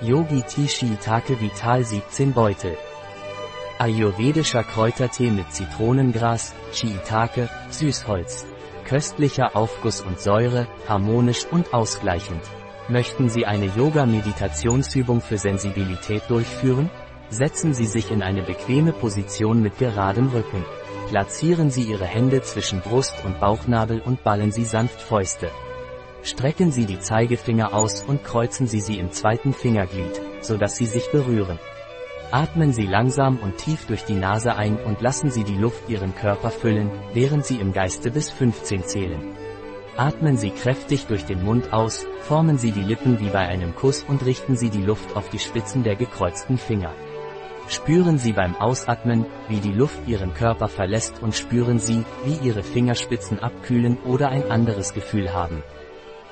Yogi 0.00 0.42
Tea 0.42 0.66
Shiitake 0.66 1.40
Vital 1.40 1.84
17 1.84 2.32
Beutel. 2.32 2.76
Ayurvedischer 3.78 4.64
Kräutertee 4.64 5.30
mit 5.30 5.52
Zitronengras, 5.52 6.52
Shiitake, 6.72 7.48
Süßholz. 7.70 8.44
Köstlicher 8.84 9.56
Aufguss 9.56 10.00
und 10.00 10.18
Säure, 10.18 10.66
harmonisch 10.88 11.46
und 11.48 11.72
ausgleichend. 11.72 12.42
Möchten 12.88 13.28
Sie 13.28 13.46
eine 13.46 13.66
Yoga-Meditationsübung 13.66 15.20
für 15.20 15.38
Sensibilität 15.38 16.24
durchführen? 16.28 16.90
Setzen 17.30 17.72
Sie 17.72 17.86
sich 17.86 18.10
in 18.10 18.22
eine 18.22 18.42
bequeme 18.42 18.92
Position 18.92 19.62
mit 19.62 19.78
geradem 19.78 20.28
Rücken. 20.28 20.64
Platzieren 21.08 21.70
Sie 21.70 21.84
Ihre 21.84 22.06
Hände 22.06 22.42
zwischen 22.42 22.80
Brust 22.80 23.14
und 23.24 23.38
Bauchnabel 23.38 24.00
und 24.00 24.24
ballen 24.24 24.50
Sie 24.50 24.64
sanft 24.64 25.00
Fäuste. 25.00 25.50
Strecken 26.24 26.72
Sie 26.72 26.86
die 26.86 26.98
Zeigefinger 26.98 27.74
aus 27.74 28.02
und 28.02 28.24
kreuzen 28.24 28.66
Sie 28.66 28.80
sie 28.80 28.98
im 28.98 29.12
zweiten 29.12 29.52
Fingerglied, 29.52 30.22
sodass 30.40 30.74
sie 30.74 30.86
sich 30.86 31.10
berühren. 31.10 31.58
Atmen 32.30 32.72
Sie 32.72 32.86
langsam 32.86 33.38
und 33.38 33.58
tief 33.58 33.86
durch 33.86 34.06
die 34.06 34.14
Nase 34.14 34.56
ein 34.56 34.78
und 34.78 35.02
lassen 35.02 35.30
Sie 35.30 35.44
die 35.44 35.58
Luft 35.58 35.86
Ihren 35.90 36.14
Körper 36.14 36.50
füllen, 36.50 36.90
während 37.12 37.44
Sie 37.44 37.60
im 37.60 37.74
Geiste 37.74 38.10
bis 38.10 38.30
15 38.30 38.84
zählen. 38.84 39.36
Atmen 39.98 40.38
Sie 40.38 40.48
kräftig 40.48 41.04
durch 41.06 41.26
den 41.26 41.44
Mund 41.44 41.74
aus, 41.74 42.06
formen 42.22 42.56
Sie 42.56 42.72
die 42.72 42.82
Lippen 42.82 43.20
wie 43.20 43.28
bei 43.28 43.46
einem 43.46 43.76
Kuss 43.76 44.02
und 44.02 44.24
richten 44.24 44.56
Sie 44.56 44.70
die 44.70 44.82
Luft 44.82 45.16
auf 45.16 45.28
die 45.28 45.38
Spitzen 45.38 45.82
der 45.82 45.94
gekreuzten 45.94 46.56
Finger. 46.56 46.94
Spüren 47.68 48.16
Sie 48.16 48.32
beim 48.32 48.56
Ausatmen, 48.56 49.26
wie 49.48 49.60
die 49.60 49.72
Luft 49.72 50.08
Ihren 50.08 50.32
Körper 50.32 50.68
verlässt 50.68 51.22
und 51.22 51.34
spüren 51.34 51.78
Sie, 51.78 52.02
wie 52.24 52.46
Ihre 52.46 52.62
Fingerspitzen 52.62 53.40
abkühlen 53.40 53.98
oder 54.04 54.30
ein 54.30 54.50
anderes 54.50 54.94
Gefühl 54.94 55.34
haben. 55.34 55.62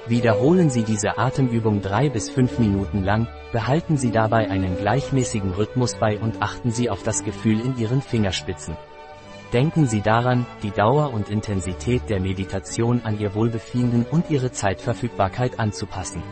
Wiederholen 0.08 0.68
Sie 0.68 0.82
diese 0.82 1.16
Atemübung 1.16 1.80
drei 1.80 2.08
bis 2.08 2.28
fünf 2.28 2.58
Minuten 2.58 3.04
lang, 3.04 3.28
behalten 3.52 3.96
Sie 3.96 4.10
dabei 4.10 4.50
einen 4.50 4.76
gleichmäßigen 4.76 5.52
Rhythmus 5.52 5.94
bei 5.94 6.18
und 6.18 6.42
achten 6.42 6.72
Sie 6.72 6.90
auf 6.90 7.04
das 7.04 7.22
Gefühl 7.22 7.60
in 7.60 7.78
Ihren 7.78 8.02
Fingerspitzen. 8.02 8.76
Denken 9.52 9.86
Sie 9.86 10.00
daran, 10.00 10.44
die 10.64 10.72
Dauer 10.72 11.12
und 11.12 11.28
Intensität 11.30 12.08
der 12.08 12.18
Meditation 12.18 13.02
an 13.04 13.20
Ihr 13.20 13.34
Wohlbefinden 13.34 14.04
und 14.10 14.28
Ihre 14.28 14.50
Zeitverfügbarkeit 14.50 15.60
anzupassen. 15.60 16.22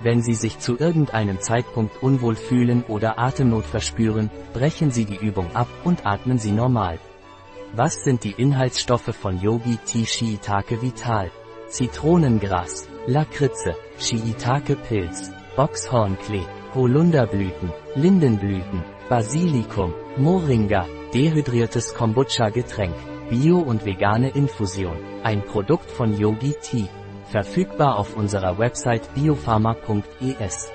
Wenn 0.00 0.22
Sie 0.22 0.34
sich 0.34 0.58
zu 0.58 0.78
irgendeinem 0.78 1.40
Zeitpunkt 1.40 2.02
unwohl 2.02 2.36
fühlen 2.36 2.84
oder 2.88 3.18
Atemnot 3.18 3.64
verspüren, 3.66 4.30
brechen 4.54 4.90
Sie 4.90 5.04
die 5.04 5.16
Übung 5.16 5.54
ab 5.54 5.68
und 5.82 6.06
atmen 6.06 6.38
Sie 6.38 6.52
normal. 6.52 6.98
Was 7.74 8.02
sind 8.02 8.24
die 8.24 8.32
Inhaltsstoffe 8.32 9.14
von 9.14 9.40
Yogi 9.40 9.78
Tea 9.84 10.06
Shiitake 10.06 10.80
Vital? 10.80 11.30
Zitronengras, 11.68 12.86
Lakritze, 13.06 13.76
Shiitake-Pilz, 13.98 15.30
Boxhornklee, 15.56 16.46
Holunderblüten, 16.74 17.70
Lindenblüten, 17.94 18.82
Basilikum, 19.10 19.92
Moringa, 20.16 20.86
dehydriertes 21.12 21.94
Kombucha-Getränk, 21.94 22.94
Bio- 23.28 23.58
und 23.58 23.84
vegane 23.84 24.30
Infusion, 24.30 24.96
ein 25.22 25.42
Produkt 25.44 25.90
von 25.90 26.18
Yogi 26.18 26.54
Tea, 26.62 26.88
verfügbar 27.30 27.98
auf 27.98 28.16
unserer 28.16 28.58
Website 28.58 29.12
biopharma.es. 29.14 30.72